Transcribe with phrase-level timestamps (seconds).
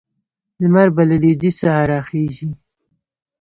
[0.61, 2.49] لمر به له لویدیځ څخه راخېژي.